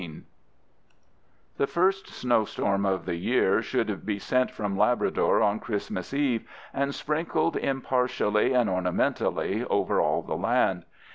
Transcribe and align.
The 1.57 1.67
first 1.67 2.07
snowstorm 2.07 2.87
of 2.87 3.05
the 3.05 3.13
year 3.17 3.61
should 3.61 4.03
be 4.03 4.17
sent 4.17 4.49
from 4.49 4.75
Labrador 4.75 5.43
on 5.43 5.59
Christmas 5.59 6.11
Eve 6.11 6.43
and 6.73 6.95
sprinkled 6.95 7.55
impartially 7.55 8.51
and 8.51 8.67
ornamentally 8.67 9.63
over 9.65 10.01
all 10.01 10.23
the 10.23 10.35
land. 10.35 10.85